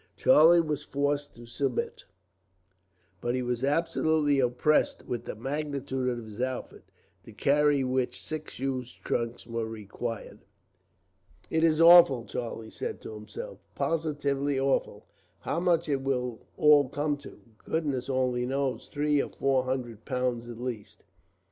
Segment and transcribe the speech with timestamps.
[0.17, 2.05] Charlie was forced to submit,
[3.21, 6.85] but he was absolutely oppressed with the magnitude of his outfit,
[7.23, 10.39] to carry which six huge trunks were required.
[11.51, 15.05] "It is awful," Charlie said to himself, "positively awful.
[15.41, 20.49] How much it will all come to, goodness only knows; three or four hundred pounds,
[20.49, 21.03] at least."